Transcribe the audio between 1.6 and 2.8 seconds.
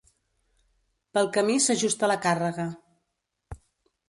s'ajusta la càrrega.